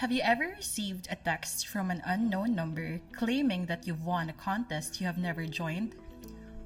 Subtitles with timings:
[0.00, 4.32] Have you ever received a text from an unknown number claiming that you've won a
[4.32, 5.94] contest you have never joined?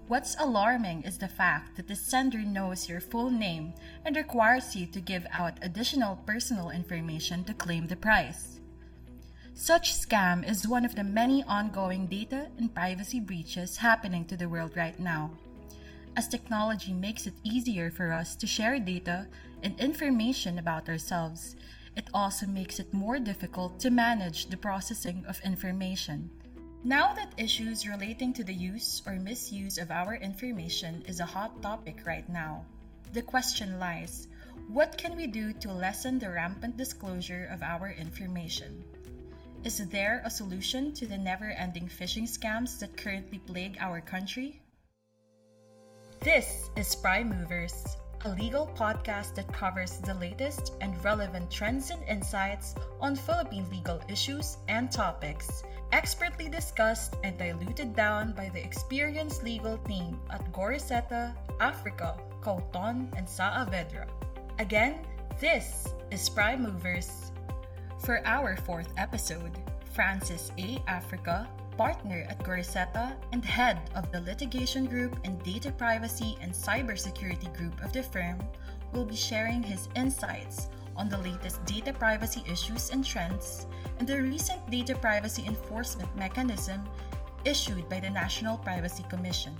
[0.07, 3.75] What's alarming is the fact that the sender knows your full name
[4.05, 8.61] and requires you to give out additional personal information to claim the prize.
[9.53, 14.49] Such scam is one of the many ongoing data and privacy breaches happening to the
[14.49, 15.33] world right now.
[16.17, 19.27] As technology makes it easier for us to share data
[19.65, 21.57] and information about ourselves,
[21.97, 26.31] it also makes it more difficult to manage the processing of information.
[26.83, 31.63] Now that issues relating to the use or misuse of our information is a hot
[31.63, 32.65] topic right now,
[33.13, 34.29] the question lies
[34.69, 38.83] what can we do to lessen the rampant disclosure of our information?
[39.63, 44.61] Is there a solution to the never ending phishing scams that currently plague our country?
[46.21, 52.03] This is Prime Movers, a legal podcast that covers the latest and relevant trends and
[52.09, 59.45] insights on Philippine legal issues and topics, expertly discussed and diluted down by the experienced
[59.45, 64.09] legal team at Gorriceta, Africa, Cauton, and Saavedra.
[64.59, 65.05] Again,
[65.39, 67.31] this is Prime Movers.
[67.99, 69.53] For our fourth episode,
[69.93, 70.83] Francis A.
[70.89, 77.53] Africa partner at Gorriceta and head of the litigation group and data privacy and cybersecurity
[77.57, 78.39] group of the firm,
[78.93, 83.67] will be sharing his insights on the latest data privacy issues and trends
[83.99, 86.83] and the recent data privacy enforcement mechanism
[87.45, 89.55] issued by the National Privacy Commission.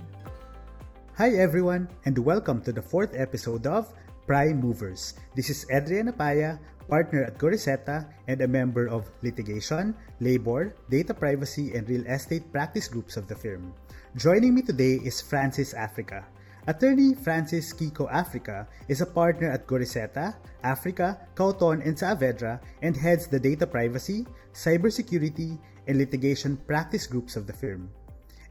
[1.17, 3.93] Hi everyone and welcome to the fourth episode of
[4.25, 5.13] Prime Movers.
[5.35, 6.57] This is Adriana Apaya,
[6.89, 12.87] partner at Gorriceta and a member of litigation, labor, data privacy, and real estate practice
[12.87, 13.73] groups of the firm.
[14.17, 16.25] Joining me today is Francis Africa.
[16.65, 23.27] Attorney Francis Kiko Africa is a partner at Gorriceta, Africa, Cauton, and Saavedra and heads
[23.27, 27.91] the data privacy, cybersecurity, and litigation practice groups of the firm.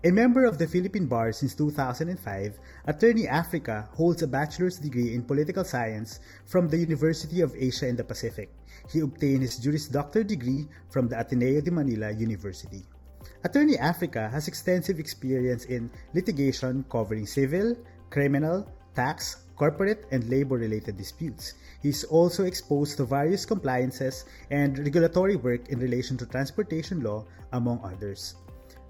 [0.04, 2.12] A member of the Philippine Bar since 2005,
[2.84, 7.96] Attorney Africa holds a bachelor's degree in political science from the University of Asia and
[7.96, 8.52] the Pacific.
[8.92, 12.84] He obtained his Juris Doctor degree from the Ateneo de Manila University.
[13.44, 17.74] Attorney Africa has extensive experience in litigation covering civil,
[18.10, 21.54] criminal, tax, corporate, and labor related disputes.
[21.80, 27.24] He is also exposed to various compliances and regulatory work in relation to transportation law,
[27.52, 28.36] among others.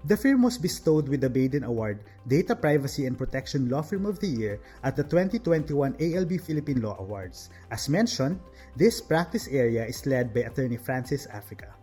[0.05, 4.19] The firm was bestowed with the Baden Award Data Privacy and Protection Law Firm of
[4.19, 7.49] the Year at the 2021 ALB Philippine Law Awards.
[7.71, 8.39] As mentioned,
[8.77, 11.73] this practice area is led by attorney Francis Africa.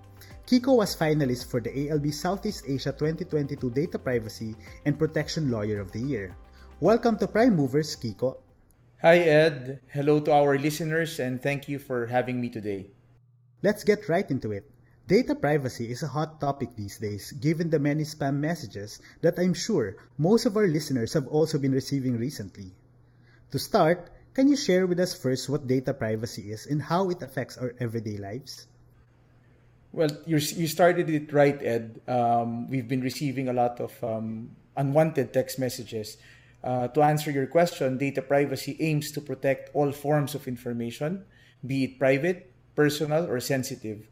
[0.46, 4.54] Kiko was finalist for the ALB Southeast Asia 2022 Data Privacy
[4.86, 6.36] and Protection Lawyer of the Year.
[6.78, 8.38] Welcome to Prime Movers, Kiko.
[9.02, 9.80] Hi, Ed.
[9.90, 12.94] Hello to our listeners, and thank you for having me today.
[13.64, 14.71] Let's get right into it.
[15.08, 19.52] Data privacy is a hot topic these days, given the many spam messages that I'm
[19.52, 22.70] sure most of our listeners have also been receiving recently.
[23.50, 27.20] To start, can you share with us first what data privacy is and how it
[27.20, 28.66] affects our everyday lives?
[29.92, 32.00] Well, you started it right, Ed.
[32.08, 36.16] Um, we've been receiving a lot of um, unwanted text messages.
[36.64, 41.26] Uh, to answer your question, data privacy aims to protect all forms of information,
[41.66, 44.06] be it private, personal, or sensitive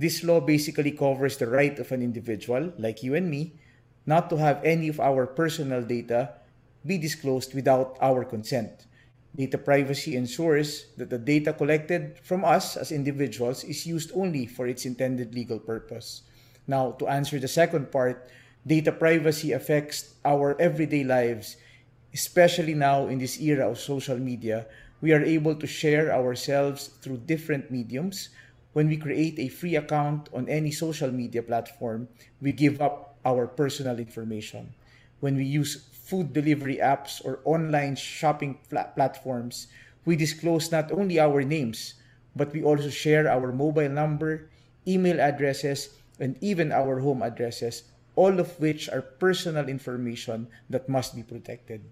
[0.00, 3.52] this law basically covers the right of an individual, like you and me,
[4.06, 6.40] not to have any of our personal data
[6.86, 8.86] be disclosed without our consent.
[9.36, 14.66] Data privacy ensures that the data collected from us as individuals is used only for
[14.66, 16.22] its intended legal purpose.
[16.66, 18.30] Now, to answer the second part,
[18.66, 21.58] data privacy affects our everyday lives,
[22.14, 24.66] especially now in this era of social media.
[25.02, 28.30] We are able to share ourselves through different mediums
[28.72, 32.08] when we create a free account on any social media platform,
[32.40, 34.74] we give up our personal information.
[35.20, 39.66] When we use food delivery apps or online shopping pl- platforms,
[40.04, 41.94] we disclose not only our names,
[42.34, 44.48] but we also share our mobile number,
[44.86, 47.84] email addresses, and even our home addresses,
[48.14, 51.82] all of which are personal information that must be protected.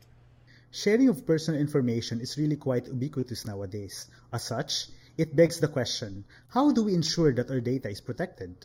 [0.70, 4.06] Sharing of personal information is really quite ubiquitous nowadays.
[4.32, 6.24] As such, it begs the question
[6.54, 8.64] how do we ensure that our data is protected?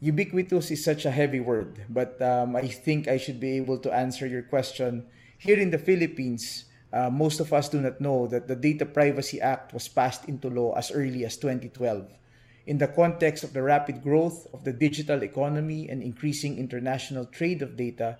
[0.00, 3.92] Ubiquitous is such a heavy word, but um, I think I should be able to
[3.92, 5.06] answer your question.
[5.38, 9.40] Here in the Philippines, uh, most of us do not know that the Data Privacy
[9.40, 12.06] Act was passed into law as early as 2012.
[12.66, 17.62] In the context of the rapid growth of the digital economy and increasing international trade
[17.62, 18.18] of data,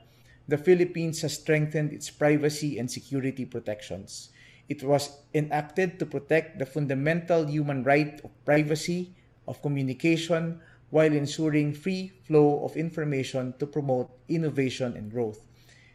[0.49, 4.31] the Philippines has strengthened its privacy and security protections.
[4.69, 9.15] It was enacted to protect the fundamental human right of privacy,
[9.47, 15.41] of communication while ensuring free flow of information to promote innovation and growth.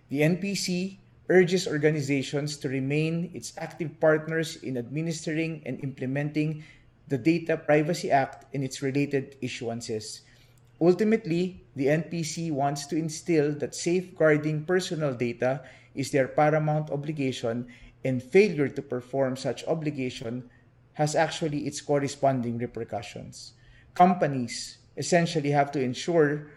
[0.10, 1.00] The NPC
[1.30, 6.64] urges organizations to remain its active partners in administering and implementing
[7.08, 10.22] the Data Privacy Act and its related issuances.
[10.82, 15.62] Ultimately, the NPC wants to instill that safeguarding personal data
[15.94, 17.68] is their paramount obligation,
[18.04, 20.50] and failure to perform such obligation
[20.94, 23.54] has actually its corresponding repercussions.
[23.94, 26.48] Companies essentially have to ensure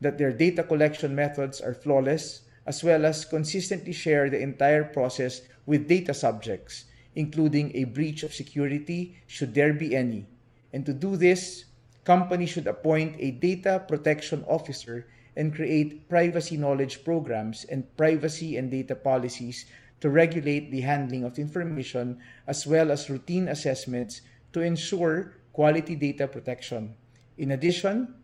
[0.00, 5.42] that their data collection methods are flawless, as well as consistently share the entire process
[5.66, 10.26] with data subjects, including a breach of security should there be any.
[10.72, 11.66] And to do this,
[12.04, 15.06] companies should appoint a data protection officer
[15.36, 19.66] and create privacy knowledge programs and privacy and data policies
[20.02, 24.20] to regulate the handling of information as well as routine assessments
[24.52, 26.94] to ensure quality data protection.
[27.38, 28.14] In addition,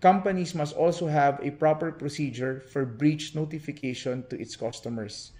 [0.00, 5.32] companies must also have a proper procedure for breach notification to its customers.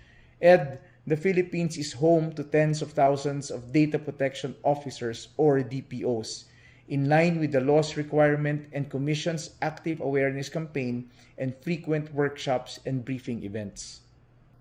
[0.42, 6.44] Ed, the Philippines is home to tens of thousands of data protection officers or DPOs
[6.88, 13.04] in line with the law's requirement and Commission's active awareness campaign and frequent workshops and
[13.04, 14.00] briefing events.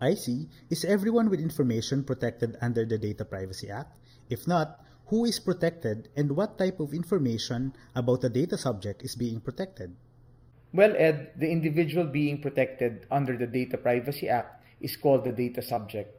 [0.01, 0.47] I see.
[0.69, 3.91] Is everyone with information protected under the Data Privacy Act?
[4.29, 9.15] If not, who is protected and what type of information about the data subject is
[9.15, 9.95] being protected?
[10.71, 15.61] Well, Ed, the individual being protected under the Data Privacy Act is called the data
[15.61, 16.15] subject.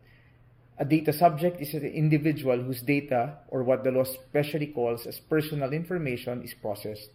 [0.78, 5.20] A data subject is an individual whose data, or what the law specially calls as
[5.20, 7.10] personal information, is processed.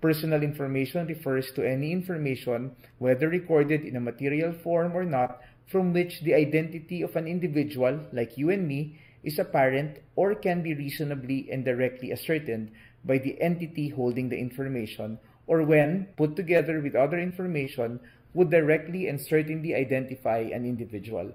[0.00, 5.92] Personal information refers to any information, whether recorded in a material form or not, from
[5.92, 10.74] which the identity of an individual, like you and me, is apparent or can be
[10.74, 12.70] reasonably and directly ascertained
[13.04, 18.00] by the entity holding the information, or when, put together with other information,
[18.34, 21.32] would directly and certainly identify an individual.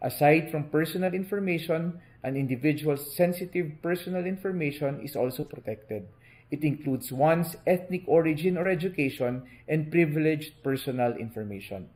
[0.00, 6.06] Aside from personal information, an individual's sensitive personal information is also protected.
[6.50, 11.88] It includes one's ethnic origin or education and privileged personal information.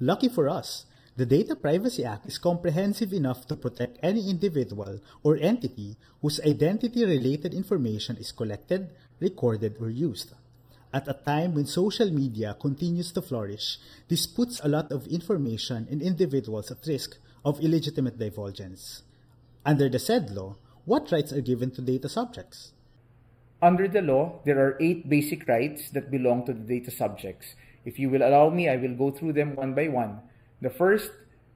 [0.00, 0.84] Lucky for us,
[1.16, 7.04] the Data Privacy Act is comprehensive enough to protect any individual or entity whose identity
[7.04, 8.90] related information is collected,
[9.20, 10.32] recorded, or used.
[10.92, 13.78] At a time when social media continues to flourish,
[14.08, 19.02] this puts a lot of information and individuals at risk of illegitimate divulgence.
[19.64, 22.72] Under the said law, what rights are given to data subjects?
[23.62, 27.54] Under the law, there are eight basic rights that belong to the data subjects.
[27.86, 30.18] If you will allow me, I will go through them one by one.
[30.60, 31.12] The first,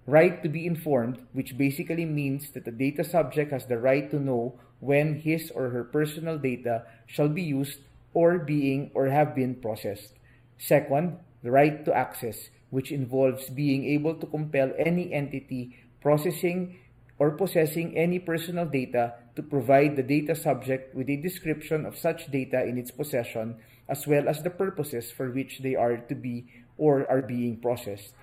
[0.07, 4.19] right to be informed, which basically means that the data subject has the right to
[4.19, 7.81] know when his or her personal data shall be used
[8.15, 10.15] or being or have been processed.
[10.57, 16.79] Second, the right to access, which involves being able to compel any entity processing
[17.19, 22.31] or possessing any personal data to provide the data subject with a description of such
[22.31, 23.57] data in its possession
[23.91, 26.47] as well as the purposes for which they are to be
[26.79, 28.15] or are being processed.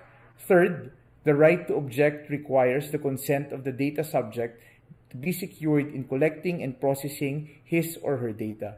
[0.48, 0.92] Third,
[1.24, 4.62] the right to object requires the consent of the data subject
[5.10, 8.76] to be secured in collecting and processing his or her data.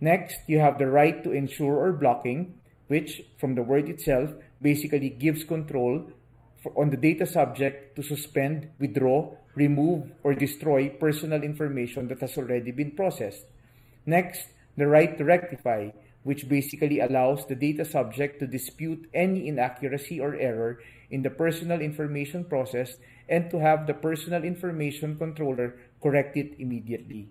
[0.00, 2.58] Next, you have the right to erasure or blocking,
[2.88, 6.10] which, from the word itself, basically gives control
[6.62, 12.36] for, on the data subject to suspend, withdraw, remove, or destroy personal information that has
[12.36, 13.44] already been processed.
[14.04, 15.90] Next, the right to rectify,
[16.22, 20.78] which basically allows the data subject to dispute any inaccuracy or error
[21.10, 22.96] in the personal information process
[23.28, 27.28] and to have the personal information controller correct it immediately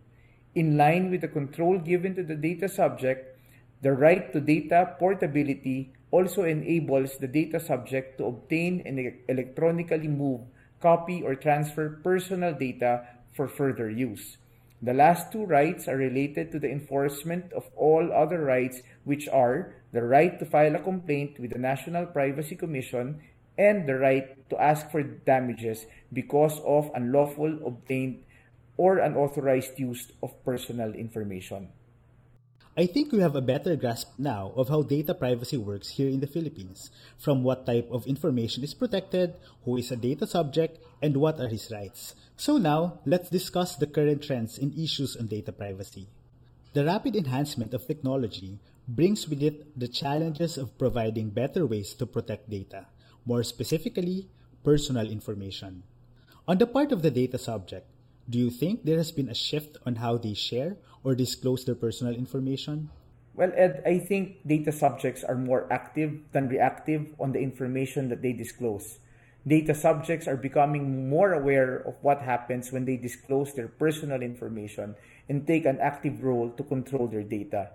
[0.56, 3.40] in line with the control given to the data subject,
[3.82, 10.42] the right to data portability also enables the data subject to obtain and electronically move,
[10.82, 14.38] copy, or transfer personal data for further use.
[14.82, 19.76] The last two rights are related to the enforcement of all other rights, which are
[19.94, 23.22] the right to file a complaint with the National Privacy Commission
[23.58, 28.24] and the right to ask for damages because of unlawful obtained
[28.76, 31.70] or unauthorized use of personal information.
[32.78, 36.22] I think we have a better grasp now of how data privacy works here in
[36.22, 39.36] the Philippines, from what type of information is protected,
[39.66, 42.16] who is a data subject, and what are his rights.
[42.38, 46.08] So now, let's discuss the current trends and issues on data privacy.
[46.72, 52.06] The rapid enhancement of technology brings with it the challenges of providing better ways to
[52.06, 52.86] protect data,
[53.26, 54.30] more specifically,
[54.64, 55.84] personal information.
[56.48, 57.86] On the part of the data subject,
[58.30, 61.76] do you think there has been a shift on how they share or disclose their
[61.76, 62.90] personal information?
[63.34, 68.22] Well, Ed, I think data subjects are more active than reactive on the information that
[68.22, 69.00] they disclose.
[69.48, 74.96] Data subjects are becoming more aware of what happens when they disclose their personal information
[75.30, 77.72] and take an active role to control their data.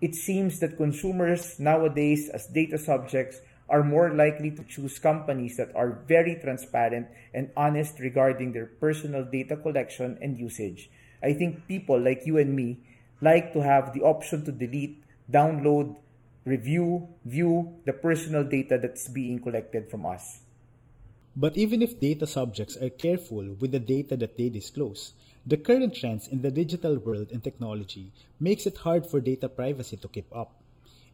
[0.00, 5.74] It seems that consumers nowadays, as data subjects, are more likely to choose companies that
[5.74, 10.88] are very transparent and honest regarding their personal data collection and usage.
[11.22, 12.78] I think people like you and me
[13.20, 15.96] like to have the option to delete, download,
[16.44, 20.40] review, view the personal data that's being collected from us.
[21.36, 25.12] But even if data subjects are careful with the data that they disclose,
[25.46, 29.96] the current trends in the digital world and technology makes it hard for data privacy
[29.96, 30.60] to keep up.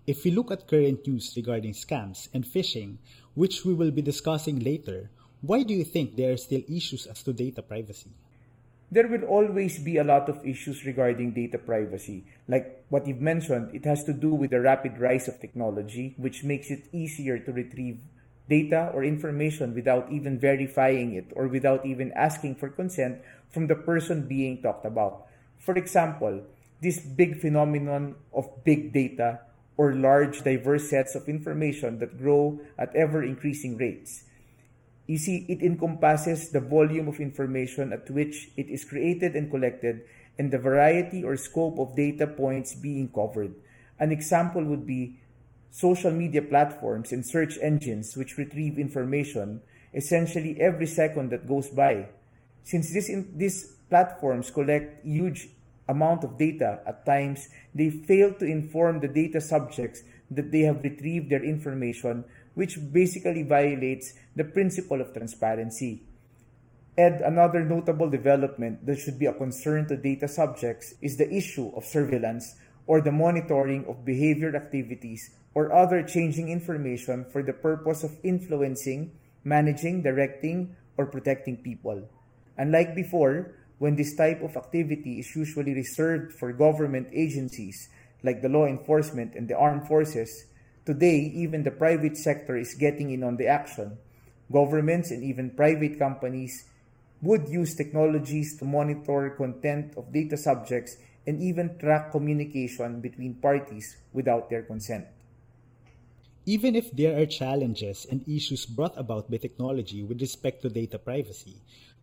[0.06, 2.96] If we look at current news regarding scams and phishing,
[3.34, 7.22] which we will be discussing later, why do you think there are still issues as
[7.22, 8.10] to data privacy?
[8.94, 12.22] There will always be a lot of issues regarding data privacy.
[12.46, 16.44] Like what you've mentioned, it has to do with the rapid rise of technology, which
[16.44, 17.98] makes it easier to retrieve
[18.48, 23.18] data or information without even verifying it or without even asking for consent
[23.50, 25.26] from the person being talked about.
[25.58, 26.46] For example,
[26.80, 29.40] this big phenomenon of big data
[29.76, 34.22] or large diverse sets of information that grow at ever increasing rates.
[35.06, 40.02] You see, it encompasses the volume of information at which it is created and collected
[40.38, 43.54] and the variety or scope of data points being covered.
[43.98, 45.20] An example would be
[45.70, 49.60] social media platforms and search engines which retrieve information
[49.92, 52.08] essentially every second that goes by.
[52.64, 55.48] Since this in, these platforms collect huge
[55.88, 60.82] amount of data, at times they fail to inform the data subjects that they have
[60.82, 66.02] retrieved their information, which basically violates the principle of transparency.
[66.96, 71.72] And another notable development that should be a concern to data subjects is the issue
[71.74, 72.54] of surveillance
[72.86, 79.10] or the monitoring of behavior activities or other changing information for the purpose of influencing,
[79.42, 82.08] managing, directing, or protecting people.
[82.56, 87.88] Unlike before, when this type of activity is usually reserved for government agencies
[88.22, 90.46] like the law enforcement and the armed forces,
[90.84, 93.98] today even the private sector is getting in on the action.
[94.52, 96.64] Governments and even private companies
[97.22, 103.96] would use technologies to monitor content of data subjects and even track communication between parties
[104.12, 105.06] without their consent.
[106.44, 110.98] Even if there are challenges and issues brought about by technology with respect to data
[110.98, 111.56] privacy,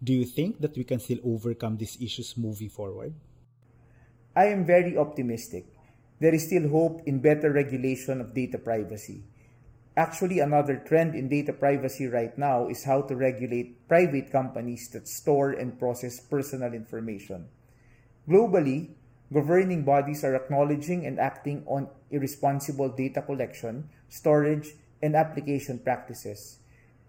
[0.03, 3.13] do you think that we can still overcome these issues moving forward?
[4.35, 5.67] I am very optimistic.
[6.21, 9.23] There is still hope in better regulation of data privacy.
[9.97, 15.07] Actually, another trend in data privacy right now is how to regulate private companies that
[15.07, 17.49] store and process personal information.
[18.29, 18.93] Globally,
[19.33, 26.59] governing bodies are acknowledging and acting on irresponsible data collection, storage, and application practices.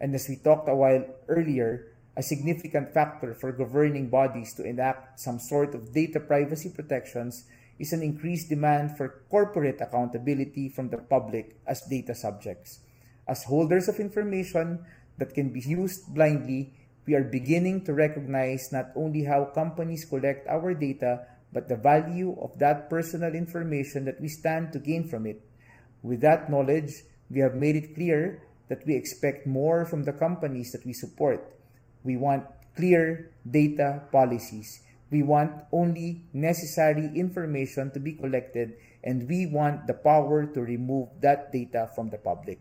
[0.01, 5.21] And as we talked a while earlier, a significant factor for governing bodies to enact
[5.21, 7.45] some sort of data privacy protections
[7.83, 12.79] is an increased demand for corporate accountability from the public as data subjects.
[13.27, 14.87] As holders of information
[15.19, 16.73] that can be used blindly,
[17.07, 22.39] we are beginning to recognize not only how companies collect our data, but the value
[22.41, 25.43] of that personal information that we stand to gain from it.
[26.03, 30.71] With that knowledge, we have made it clear that we expect more from the companies
[30.73, 31.53] that we support
[32.05, 32.47] we want
[32.77, 34.83] clear data policies.
[35.13, 41.13] We want only necessary information to be collected and we want the power to remove
[41.21, 42.59] that data from the public.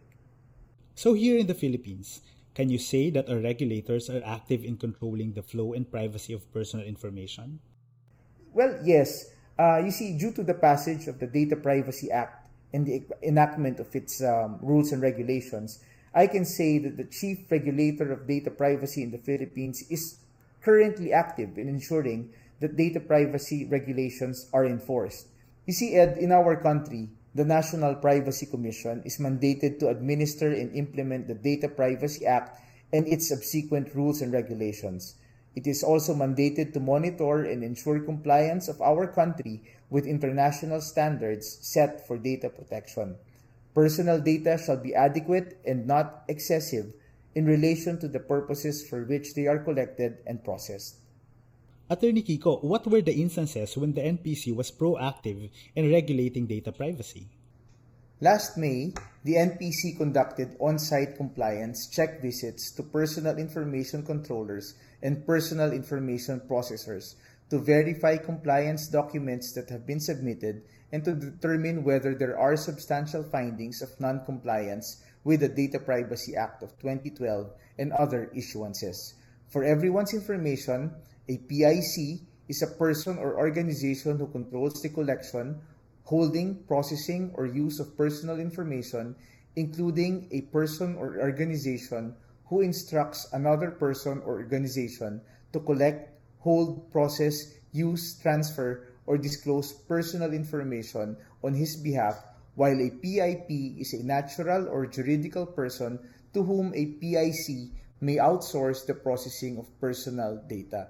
[0.95, 2.19] So, here in the Philippines,
[2.53, 6.43] can you say that our regulators are active in controlling the flow and privacy of
[6.51, 7.59] personal information?
[8.53, 9.31] Well, yes.
[9.57, 13.79] Uh, you see, due to the passage of the Data Privacy Act and the enactment
[13.79, 15.79] of its um, rules and regulations,
[16.13, 20.19] I can say that the chief regulator of data privacy in the Philippines is
[20.61, 25.27] currently active in ensuring that data privacy regulations are enforced.
[25.65, 30.73] You see, Ed, in our country, the National Privacy Commission is mandated to administer and
[30.75, 32.59] implement the Data Privacy Act
[32.93, 35.15] and its subsequent rules and regulations.
[35.55, 41.57] It is also mandated to monitor and ensure compliance of our country with international standards
[41.61, 43.15] set for data protection.
[43.73, 46.93] Personal data shall be adequate and not excessive
[47.35, 51.00] in relation to the purposes for which they are collected and processed.
[51.91, 57.27] Attorney Kiko, what were the instances when the NPC was proactive in regulating data privacy?
[58.21, 58.93] Last May,
[59.25, 66.39] the NPC conducted on site compliance check visits to personal information controllers and personal information
[66.47, 67.15] processors
[67.49, 73.21] to verify compliance documents that have been submitted and to determine whether there are substantial
[73.21, 79.11] findings of non-compliance with the Data Privacy Act of 2012 and other issuances.
[79.49, 80.95] For everyone's information,
[81.29, 85.61] a PIC is a person or organization who controls the collection,
[86.03, 89.15] holding, processing, or use of personal information,
[89.55, 92.15] including a person or organization
[92.47, 95.21] who instructs another person or organization
[95.53, 96.09] to collect,
[96.39, 102.23] hold, process, use, transfer, or disclose personal information on his behalf,
[102.55, 105.99] while a PIP is a natural or juridical person
[106.33, 110.89] to whom a PIC may outsource the processing of personal data.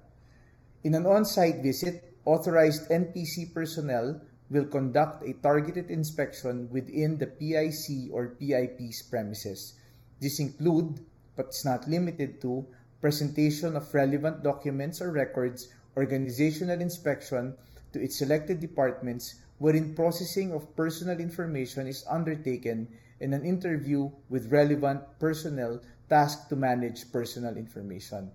[0.83, 4.19] In an on-site visit, authorized NPC personnel
[4.49, 9.75] will conduct a targeted inspection within the PIC or PIP's premises.
[10.19, 10.99] This include,
[11.35, 12.65] but is not limited to,
[12.99, 17.55] presentation of relevant documents or records, organizational inspection
[17.93, 22.87] to its selected departments wherein processing of personal information is undertaken
[23.21, 28.31] and an interview with relevant personnel tasked to manage personal information.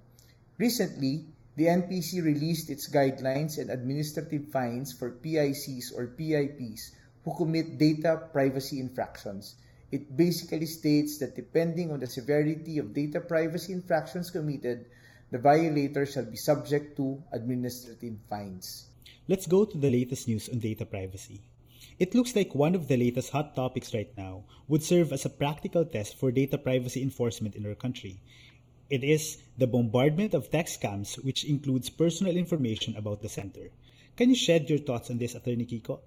[0.59, 6.93] Recently, the NPC released its guidelines and administrative fines for PICs or PIPs
[7.25, 9.57] who commit data privacy infractions.
[9.91, 14.87] It basically states that depending on the severity of data privacy infractions committed,
[15.31, 18.87] the violator shall be subject to administrative fines.
[19.27, 21.41] Let's go to the latest news on data privacy.
[21.99, 25.31] It looks like one of the latest hot topics right now would serve as a
[25.31, 28.21] practical test for data privacy enforcement in our country.
[28.89, 33.71] It is the bombardment of text scams, which includes personal information about the center.
[34.17, 35.99] Can you shed your thoughts on this, Attorney Kiko?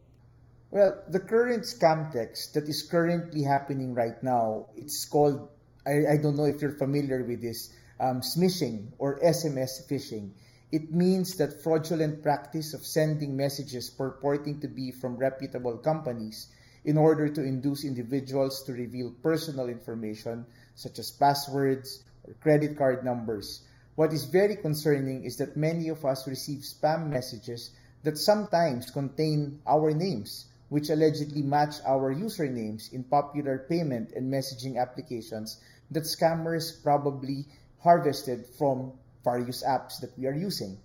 [0.71, 5.49] Well, the current scam text that is currently happening right now, it's called,
[5.85, 10.31] I, I don't know if you're familiar with this, um, smishing or SMS phishing.
[10.71, 16.47] It means that fraudulent practice of sending messages purporting to be from reputable companies
[16.85, 22.03] in order to induce individuals to reveal personal information such as passwords
[22.39, 23.61] credit card numbers.
[23.95, 27.71] What is very concerning is that many of us receive spam messages
[28.03, 34.77] that sometimes contain our names which allegedly match our usernames in popular payment and messaging
[34.77, 35.57] applications
[35.91, 37.45] that scammers probably
[37.79, 40.77] harvested from various apps that we are using.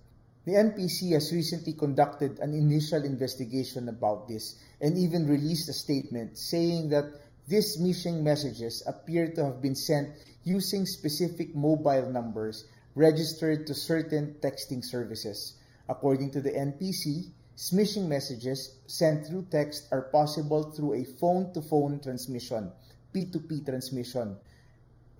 [0.45, 6.37] The NPC has recently conducted an initial investigation about this and even released a statement
[6.37, 7.05] saying that
[7.47, 10.09] these phishing messages appear to have been sent
[10.45, 12.63] using specific mobile numbers
[12.95, 15.57] registered to certain texting services.
[15.89, 22.69] According to the NPC, Smishing messages sent through text are possible through a phone-to-phone transmission,
[23.13, 24.35] P2P transmission.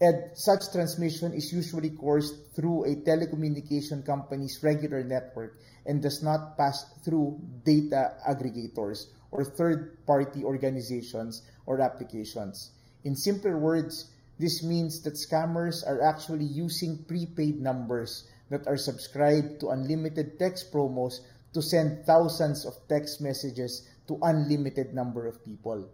[0.01, 6.57] And such transmission is usually coursed through a telecommunication company's regular network and does not
[6.57, 12.71] pass through data aggregators or third-party organizations or applications.
[13.05, 19.59] In simpler words, this means that scammers are actually using prepaid numbers that are subscribed
[19.59, 21.21] to unlimited text promos
[21.53, 25.87] to send thousands of text messages to unlimited number of people.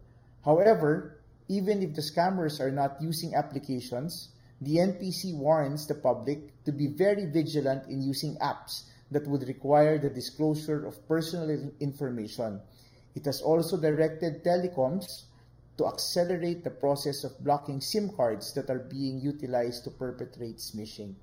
[0.44, 6.72] However, even if the scammers are not using applications, the NPC warns the public to
[6.72, 12.62] be very vigilant in using apps that would require the disclosure of personal information.
[13.14, 15.24] It has also directed telecoms
[15.78, 21.16] to accelerate the process of blocking SIM cards that are being utilized to perpetrate smishing.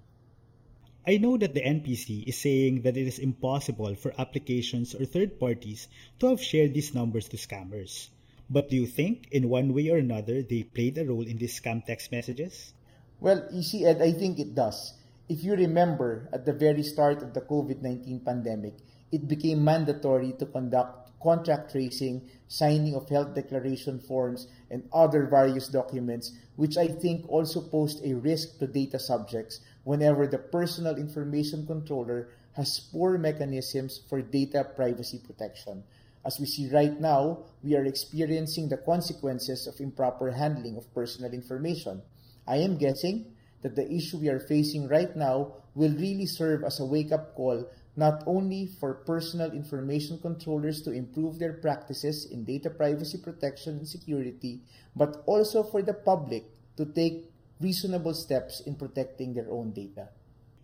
[1.06, 5.40] I know that the NPC is saying that it is impossible for applications or third
[5.40, 8.10] parties to have shared these numbers to scammers.
[8.50, 11.58] But do you think, in one way or another, they played a role in these
[11.58, 12.74] scam text messages?
[13.20, 14.94] Well, you see, Ed, I think it does.
[15.28, 18.74] If you remember, at the very start of the COVID 19 pandemic,
[19.12, 25.68] it became mandatory to conduct contact tracing, signing of health declaration forms, and other various
[25.68, 31.66] documents, which I think also posed a risk to data subjects whenever the personal information
[31.66, 35.84] controller has poor mechanisms for data privacy protection.
[36.26, 41.32] As we see right now, we are experiencing the consequences of improper handling of personal
[41.32, 42.02] information.
[42.46, 46.80] I am guessing that the issue we are facing right now will really serve as
[46.80, 52.44] a wake up call not only for personal information controllers to improve their practices in
[52.44, 54.62] data privacy protection and security,
[54.94, 56.44] but also for the public
[56.76, 57.26] to take
[57.60, 60.06] reasonable steps in protecting their own data.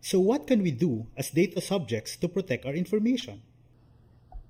[0.00, 3.42] So, what can we do as data subjects to protect our information?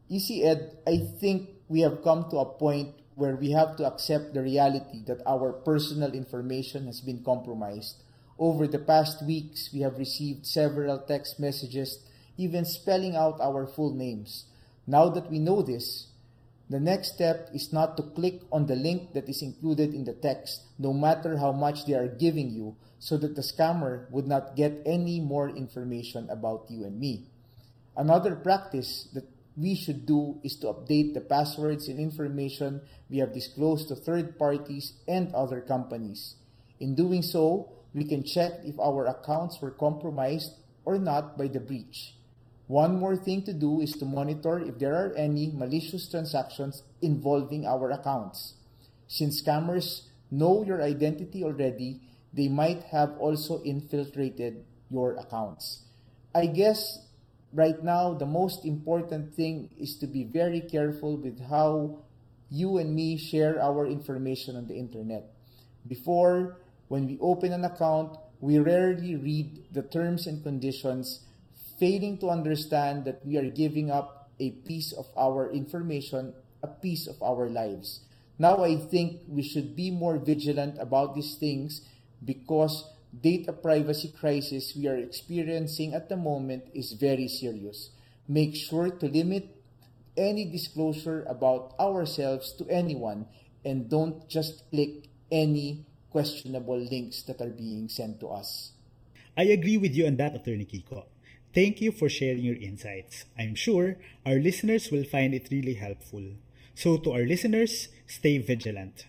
[0.09, 3.87] You see, Ed, I think we have come to a point where we have to
[3.87, 8.03] accept the reality that our personal information has been compromised.
[8.39, 12.05] Over the past weeks, we have received several text messages
[12.37, 14.47] even spelling out our full names.
[14.87, 16.09] Now that we know this,
[16.69, 20.15] the next step is not to click on the link that is included in the
[20.15, 24.57] text, no matter how much they are giving you, so that the scammer would not
[24.57, 27.27] get any more information about you and me.
[27.97, 33.33] Another practice that we should do is to update the passwords and information we have
[33.33, 36.37] disclosed to third parties and other companies.
[36.81, 40.53] In doing so, we can check if our accounts were compromised
[40.85, 42.17] or not by the breach.
[42.67, 47.67] One more thing to do is to monitor if there are any malicious transactions involving
[47.67, 48.55] our accounts.
[49.07, 52.01] Since scammers know your identity already,
[52.33, 55.83] they might have also infiltrated your accounts.
[56.35, 57.07] I guess
[57.53, 61.99] right now, the most important thing is to be very careful with how
[62.51, 65.31] you and me share our information on the internet.
[65.87, 66.57] Before,
[66.89, 71.21] when we open an account, we rarely read the terms and conditions,
[71.79, 77.07] failing to understand that we are giving up a piece of our information, a piece
[77.07, 78.01] of our lives.
[78.39, 81.83] Now I think we should be more vigilant about these things
[82.25, 82.91] because
[83.23, 87.91] data privacy crisis we are experiencing at the moment is very serious.
[88.27, 89.55] Make sure to limit
[90.17, 93.27] any disclosure about ourselves to anyone
[93.65, 98.73] and don't just click any questionable links that are being sent to us.
[99.37, 101.07] I agree with you on that, Attorney Kiko.
[101.55, 103.27] Thank you for sharing your insights.
[103.39, 106.35] I'm sure our listeners will find it really helpful.
[106.75, 109.07] So, to our listeners, stay vigilant.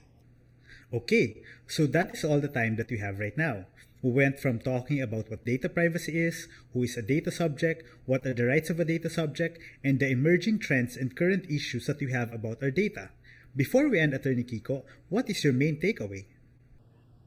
[0.94, 3.66] Okay, so that is all the time that we have right now.
[4.04, 8.24] We went from talking about what data privacy is, who is a data subject, what
[8.28, 12.00] are the rights of a data subject, and the emerging trends and current issues that
[12.00, 13.10] we have about our data.
[13.56, 16.26] Before we end, Attorney Kiko, what is your main takeaway?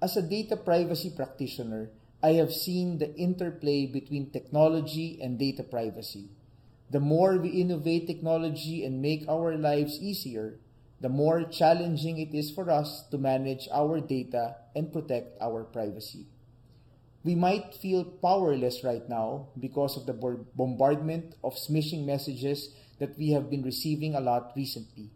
[0.00, 1.90] As a data privacy practitioner,
[2.22, 6.30] I have seen the interplay between technology and data privacy.
[6.90, 10.58] The more we innovate technology and make our lives easier,
[11.00, 16.26] the more challenging it is for us to manage our data and protect our privacy.
[17.22, 20.14] We might feel powerless right now because of the
[20.56, 25.10] bombardment of smishing messages that we have been receiving a lot recently.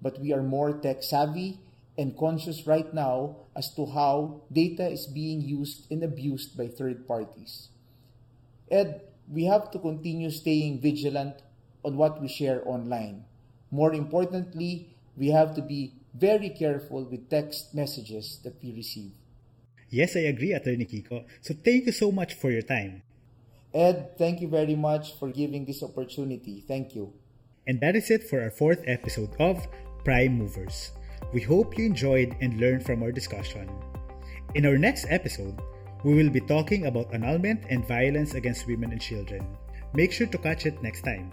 [0.00, 1.58] But we are more tech savvy
[1.98, 7.06] and conscious right now as to how data is being used and abused by third
[7.08, 7.68] parties.
[8.70, 11.42] Ed, we have to continue staying vigilant
[11.84, 13.24] on what we share online.
[13.70, 19.12] More importantly, we have to be very careful with text messages that we receive.
[19.90, 21.24] Yes, I agree, Attorney Kiko.
[21.40, 23.02] So thank you so much for your time.
[23.74, 26.64] Ed, thank you very much for giving this opportunity.
[26.66, 27.12] Thank you.
[27.66, 29.66] And that is it for our fourth episode of
[30.04, 30.92] Prime Movers.
[31.32, 33.68] We hope you enjoyed and learned from our discussion.
[34.54, 35.60] In our next episode,
[36.04, 39.46] we will be talking about annulment and violence against women and children.
[39.92, 41.30] Make sure to catch it next time.